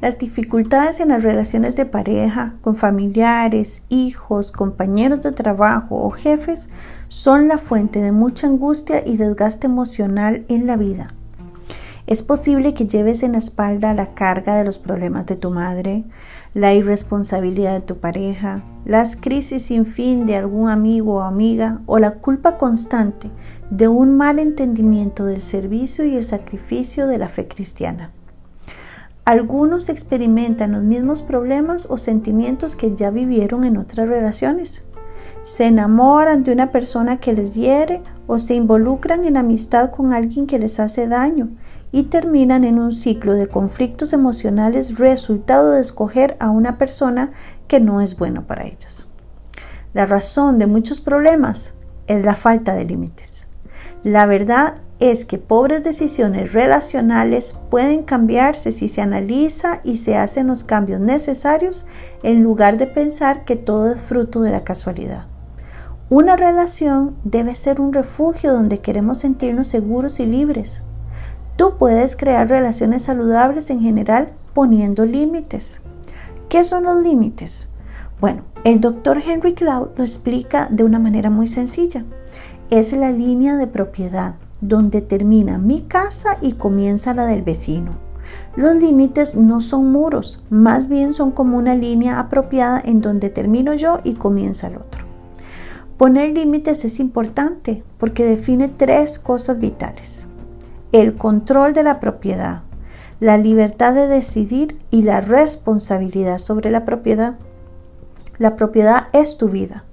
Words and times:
Las 0.00 0.18
dificultades 0.18 0.98
en 1.00 1.08
las 1.08 1.22
relaciones 1.22 1.76
de 1.76 1.84
pareja, 1.84 2.54
con 2.62 2.76
familiares, 2.76 3.82
hijos, 3.90 4.50
compañeros 4.50 5.20
de 5.20 5.32
trabajo 5.32 6.02
o 6.02 6.10
jefes 6.10 6.70
son 7.08 7.48
la 7.48 7.58
fuente 7.58 8.00
de 8.00 8.10
mucha 8.10 8.46
angustia 8.46 9.02
y 9.06 9.18
desgaste 9.18 9.66
emocional 9.66 10.46
en 10.48 10.66
la 10.66 10.76
vida. 10.76 11.12
Es 12.06 12.22
posible 12.22 12.72
que 12.72 12.86
lleves 12.86 13.22
en 13.22 13.32
la 13.32 13.38
espalda 13.38 13.92
la 13.92 14.14
carga 14.14 14.56
de 14.56 14.64
los 14.64 14.78
problemas 14.78 15.26
de 15.26 15.36
tu 15.36 15.50
madre, 15.50 16.04
la 16.54 16.72
irresponsabilidad 16.72 17.74
de 17.74 17.80
tu 17.82 17.98
pareja, 17.98 18.64
las 18.86 19.16
crisis 19.16 19.66
sin 19.66 19.84
fin 19.84 20.24
de 20.24 20.34
algún 20.34 20.70
amigo 20.70 21.16
o 21.16 21.20
amiga 21.20 21.82
o 21.84 21.98
la 21.98 22.12
culpa 22.14 22.56
constante 22.56 23.30
de 23.70 23.86
un 23.86 24.16
mal 24.16 24.38
entendimiento 24.38 25.26
del 25.26 25.42
servicio 25.42 26.06
y 26.06 26.16
el 26.16 26.24
sacrificio 26.24 27.06
de 27.06 27.18
la 27.18 27.28
fe 27.28 27.46
cristiana. 27.46 28.12
Algunos 29.24 29.88
experimentan 29.88 30.72
los 30.72 30.82
mismos 30.82 31.22
problemas 31.22 31.86
o 31.90 31.98
sentimientos 31.98 32.74
que 32.76 32.94
ya 32.94 33.10
vivieron 33.10 33.64
en 33.64 33.76
otras 33.76 34.08
relaciones. 34.08 34.84
Se 35.42 35.66
enamoran 35.66 36.42
de 36.42 36.52
una 36.52 36.70
persona 36.70 37.18
que 37.18 37.32
les 37.32 37.54
hiere 37.54 38.02
o 38.26 38.38
se 38.38 38.54
involucran 38.54 39.24
en 39.24 39.36
amistad 39.36 39.90
con 39.90 40.12
alguien 40.12 40.46
que 40.46 40.58
les 40.58 40.80
hace 40.80 41.06
daño 41.06 41.50
y 41.92 42.04
terminan 42.04 42.64
en 42.64 42.78
un 42.78 42.92
ciclo 42.92 43.34
de 43.34 43.48
conflictos 43.48 44.12
emocionales 44.12 44.98
resultado 44.98 45.72
de 45.72 45.80
escoger 45.80 46.36
a 46.40 46.50
una 46.50 46.78
persona 46.78 47.30
que 47.68 47.80
no 47.80 48.00
es 48.00 48.16
bueno 48.16 48.46
para 48.46 48.66
ellos. 48.66 49.12
La 49.92 50.06
razón 50.06 50.58
de 50.58 50.66
muchos 50.66 51.00
problemas 51.00 51.74
es 52.06 52.24
la 52.24 52.34
falta 52.34 52.74
de 52.74 52.84
límites. 52.84 53.48
La 54.02 54.26
verdad 54.26 54.74
es 55.00 55.24
que 55.24 55.38
pobres 55.38 55.82
decisiones 55.82 56.52
relacionales 56.52 57.58
pueden 57.70 58.02
cambiarse 58.02 58.70
si 58.70 58.86
se 58.86 59.00
analiza 59.00 59.80
y 59.82 59.96
se 59.96 60.16
hacen 60.16 60.46
los 60.46 60.62
cambios 60.62 61.00
necesarios 61.00 61.86
en 62.22 62.42
lugar 62.42 62.76
de 62.76 62.86
pensar 62.86 63.46
que 63.46 63.56
todo 63.56 63.90
es 63.90 64.00
fruto 64.00 64.42
de 64.42 64.50
la 64.50 64.62
casualidad. 64.62 65.26
Una 66.10 66.36
relación 66.36 67.16
debe 67.24 67.54
ser 67.54 67.80
un 67.80 67.94
refugio 67.94 68.52
donde 68.52 68.80
queremos 68.80 69.18
sentirnos 69.18 69.68
seguros 69.68 70.20
y 70.20 70.26
libres. 70.26 70.82
Tú 71.56 71.78
puedes 71.78 72.14
crear 72.14 72.48
relaciones 72.48 73.04
saludables 73.04 73.70
en 73.70 73.80
general 73.80 74.32
poniendo 74.52 75.06
límites. 75.06 75.82
¿Qué 76.50 76.62
son 76.62 76.84
los 76.84 77.02
límites? 77.02 77.70
Bueno, 78.20 78.42
el 78.64 78.80
doctor 78.80 79.22
Henry 79.24 79.54
Cloud 79.54 79.90
lo 79.96 80.04
explica 80.04 80.68
de 80.70 80.84
una 80.84 80.98
manera 80.98 81.30
muy 81.30 81.46
sencilla. 81.46 82.04
Es 82.70 82.92
la 82.92 83.10
línea 83.12 83.56
de 83.56 83.66
propiedad 83.66 84.34
donde 84.60 85.00
termina 85.00 85.58
mi 85.58 85.82
casa 85.82 86.36
y 86.40 86.52
comienza 86.52 87.14
la 87.14 87.26
del 87.26 87.42
vecino. 87.42 87.96
Los 88.56 88.74
límites 88.76 89.36
no 89.36 89.60
son 89.60 89.90
muros, 89.90 90.42
más 90.50 90.88
bien 90.88 91.12
son 91.12 91.30
como 91.30 91.56
una 91.56 91.74
línea 91.74 92.18
apropiada 92.18 92.80
en 92.84 93.00
donde 93.00 93.30
termino 93.30 93.74
yo 93.74 93.98
y 94.04 94.14
comienza 94.14 94.66
el 94.66 94.76
otro. 94.76 95.04
Poner 95.96 96.30
límites 96.30 96.84
es 96.84 96.98
importante 96.98 97.82
porque 97.98 98.24
define 98.24 98.68
tres 98.68 99.18
cosas 99.18 99.58
vitales. 99.58 100.26
El 100.92 101.16
control 101.16 101.72
de 101.72 101.82
la 101.82 102.00
propiedad, 102.00 102.62
la 103.20 103.36
libertad 103.36 103.94
de 103.94 104.08
decidir 104.08 104.78
y 104.90 105.02
la 105.02 105.20
responsabilidad 105.20 106.38
sobre 106.38 106.70
la 106.70 106.84
propiedad. 106.84 107.36
La 108.38 108.56
propiedad 108.56 109.08
es 109.12 109.36
tu 109.36 109.50
vida. 109.50 109.84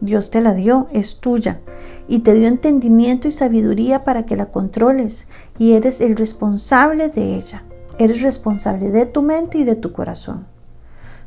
Dios 0.00 0.30
te 0.30 0.40
la 0.40 0.54
dio, 0.54 0.86
es 0.92 1.20
tuya 1.20 1.60
y 2.06 2.20
te 2.20 2.34
dio 2.34 2.48
entendimiento 2.48 3.28
y 3.28 3.30
sabiduría 3.30 4.04
para 4.04 4.26
que 4.26 4.36
la 4.36 4.46
controles 4.46 5.28
y 5.58 5.72
eres 5.72 6.00
el 6.00 6.16
responsable 6.16 7.08
de 7.08 7.34
ella. 7.36 7.64
Eres 7.98 8.22
responsable 8.22 8.90
de 8.90 9.06
tu 9.06 9.22
mente 9.22 9.58
y 9.58 9.64
de 9.64 9.74
tu 9.74 9.92
corazón. 9.92 10.46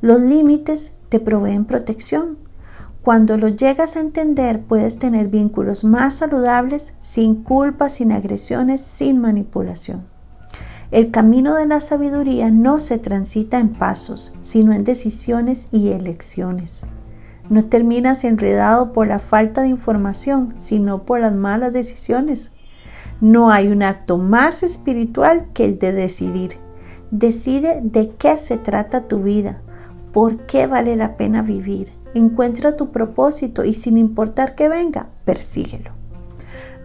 Los 0.00 0.20
límites 0.20 0.94
te 1.08 1.20
proveen 1.20 1.64
protección. 1.64 2.38
Cuando 3.02 3.36
lo 3.36 3.48
llegas 3.48 3.96
a 3.96 4.00
entender 4.00 4.62
puedes 4.64 4.98
tener 4.98 5.28
vínculos 5.28 5.84
más 5.84 6.16
saludables, 6.16 6.94
sin 6.98 7.44
culpa, 7.44 7.88
sin 7.88 8.10
agresiones, 8.10 8.80
sin 8.80 9.20
manipulación. 9.20 10.06
El 10.90 11.10
camino 11.10 11.54
de 11.54 11.66
la 11.66 11.80
sabiduría 11.80 12.50
no 12.50 12.78
se 12.80 12.98
transita 12.98 13.58
en 13.58 13.70
pasos, 13.70 14.34
sino 14.40 14.72
en 14.72 14.84
decisiones 14.84 15.68
y 15.72 15.90
elecciones. 15.90 16.86
No 17.48 17.64
terminas 17.66 18.24
enredado 18.24 18.92
por 18.92 19.06
la 19.06 19.18
falta 19.18 19.62
de 19.62 19.68
información, 19.68 20.54
sino 20.56 21.04
por 21.04 21.20
las 21.20 21.32
malas 21.32 21.72
decisiones. 21.72 22.52
No 23.20 23.50
hay 23.50 23.68
un 23.68 23.82
acto 23.82 24.18
más 24.18 24.62
espiritual 24.62 25.48
que 25.54 25.64
el 25.64 25.78
de 25.78 25.92
decidir. 25.92 26.58
Decide 27.10 27.80
de 27.82 28.10
qué 28.10 28.36
se 28.36 28.58
trata 28.58 29.08
tu 29.08 29.22
vida, 29.22 29.62
por 30.12 30.46
qué 30.46 30.66
vale 30.66 30.96
la 30.96 31.16
pena 31.16 31.42
vivir. 31.42 31.92
Encuentra 32.14 32.76
tu 32.76 32.90
propósito 32.90 33.64
y 33.64 33.74
sin 33.74 33.96
importar 33.96 34.54
que 34.54 34.68
venga, 34.68 35.10
persíguelo. 35.24 35.92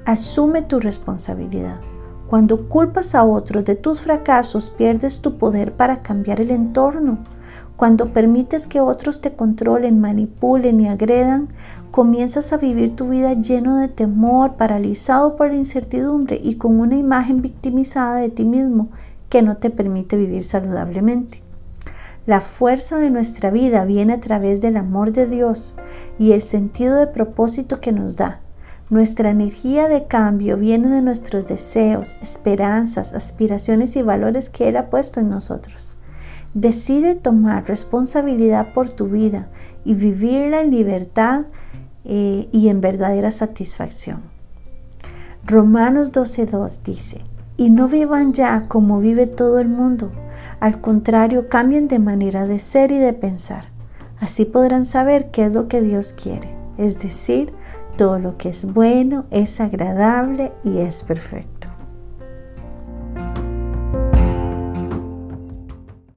Asume 0.06 0.62
tu 0.62 0.80
responsabilidad. 0.80 1.80
Cuando 2.28 2.70
culpas 2.70 3.14
a 3.14 3.24
otros 3.24 3.66
de 3.66 3.76
tus 3.76 4.02
fracasos, 4.02 4.70
pierdes 4.70 5.22
tu 5.22 5.38
poder 5.38 5.76
para 5.76 6.02
cambiar 6.02 6.40
el 6.40 6.52
entorno. 6.52 7.20
Cuando 7.82 8.14
permites 8.14 8.68
que 8.68 8.80
otros 8.80 9.22
te 9.22 9.34
controlen, 9.34 10.00
manipulen 10.00 10.80
y 10.82 10.88
agredan, 10.88 11.50
comienzas 11.90 12.54
a 12.54 12.58
vivir 12.58 12.96
tu 12.96 13.10
vida 13.10 13.34
lleno 13.34 13.78
de 13.78 13.88
temor, 13.88 14.56
paralizado 14.56 15.36
por 15.36 15.50
la 15.50 15.56
incertidumbre 15.56 16.40
y 16.44 16.58
con 16.58 16.80
una 16.80 16.96
imagen 16.96 17.42
victimizada 17.42 18.18
de 18.18 18.30
ti 18.30 18.46
mismo 18.46 18.92
que 19.30 19.42
no 19.42 19.58
te 19.58 19.72
permite 19.72 20.16
vivir 20.16 20.44
saludablemente. 20.44 21.42
La 22.28 22.40
fuerza 22.40 23.00
de 23.00 23.10
nuestra 23.10 23.50
vida 23.50 23.84
viene 23.84 24.14
a 24.14 24.20
través 24.20 24.62
del 24.62 24.78
amor 24.78 25.12
de 25.12 25.26
Dios 25.26 25.74
y 26.20 26.34
el 26.34 26.44
sentido 26.44 26.98
de 26.98 27.08
propósito 27.08 27.80
que 27.80 27.92
nos 27.92 28.16
da. 28.16 28.42
Nuestra 28.92 29.32
energía 29.32 29.88
de 29.88 30.06
cambio 30.06 30.56
viene 30.56 30.88
de 30.90 31.02
nuestros 31.02 31.48
deseos, 31.48 32.20
esperanzas, 32.22 33.16
aspiraciones 33.16 33.96
y 33.96 34.04
valores 34.04 34.52
que 34.52 34.68
Él 34.68 34.78
ha 34.78 34.92
puesto 34.92 35.20
en 35.20 35.30
nosotros. 35.30 35.98
Decide 36.54 37.16
tomar 37.16 37.68
responsabilidad 37.68 38.74
por 38.74 38.92
tu 38.92 39.08
vida 39.08 39.50
y 39.86 39.94
vivirla 39.94 40.62
en 40.62 40.72
libertad 40.72 41.46
eh, 42.04 42.50
y 42.52 42.70
en 42.70 42.82
verdadera 42.82 43.32
satisfacción. 43.32 44.22
Romanos 45.46 46.12
12.2 46.12 46.84
dice, 46.84 47.22
y 47.58 47.70
no 47.70 47.88
vivan 47.88 48.34
ya 48.34 48.68
como 48.68 49.00
vive 49.00 49.28
todo 49.28 49.60
el 49.60 49.70
mundo, 49.70 50.12
al 50.60 50.82
contrario, 50.82 51.50
cambien 51.50 51.88
de 51.88 52.00
manera 52.00 52.46
de 52.46 52.60
ser 52.60 52.92
y 52.92 52.98
de 52.98 53.14
pensar. 53.14 53.66
Así 54.20 54.46
podrán 54.46 54.86
saber 54.86 55.32
qué 55.32 55.46
es 55.46 55.54
lo 55.54 55.68
que 55.68 55.82
Dios 55.82 56.14
quiere, 56.14 56.56
es 56.78 57.02
decir, 57.02 57.54
todo 57.98 58.20
lo 58.20 58.38
que 58.38 58.50
es 58.50 58.72
bueno, 58.72 59.26
es 59.32 59.60
agradable 59.60 60.52
y 60.64 60.80
es 60.80 61.04
perfecto. 61.04 61.71